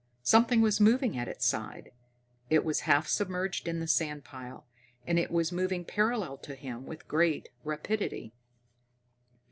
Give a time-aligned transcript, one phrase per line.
[0.23, 1.91] Something was moving at his side.
[2.49, 4.65] It was half submerged in the sand pile,
[5.05, 8.33] and it was moving parallel to him with great rapidity.